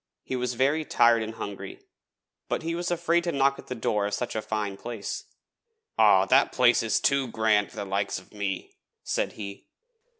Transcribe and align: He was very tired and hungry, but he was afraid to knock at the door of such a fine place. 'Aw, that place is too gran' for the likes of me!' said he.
He 0.23 0.35
was 0.35 0.55
very 0.55 0.83
tired 0.83 1.21
and 1.21 1.35
hungry, 1.35 1.79
but 2.49 2.63
he 2.63 2.73
was 2.73 2.89
afraid 2.89 3.23
to 3.25 3.31
knock 3.31 3.59
at 3.59 3.67
the 3.67 3.75
door 3.75 4.07
of 4.07 4.15
such 4.15 4.35
a 4.35 4.41
fine 4.41 4.75
place. 4.75 5.25
'Aw, 5.99 6.25
that 6.25 6.51
place 6.51 6.81
is 6.81 6.99
too 6.99 7.27
gran' 7.27 7.69
for 7.69 7.75
the 7.75 7.85
likes 7.85 8.17
of 8.17 8.33
me!' 8.33 8.77
said 9.03 9.33
he. 9.33 9.67